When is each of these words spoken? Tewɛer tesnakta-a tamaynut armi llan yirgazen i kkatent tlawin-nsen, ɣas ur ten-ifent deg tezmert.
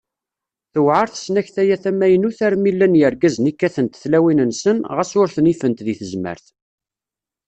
Tewɛer 0.73 1.07
tesnakta-a 1.09 1.75
tamaynut 1.83 2.39
armi 2.47 2.71
llan 2.73 2.97
yirgazen 2.99 3.49
i 3.51 3.53
kkatent 3.53 3.99
tlawin-nsen, 4.01 4.77
ɣas 4.95 5.11
ur 5.21 5.27
ten-ifent 5.35 5.83
deg 5.87 5.97
tezmert. 5.99 6.45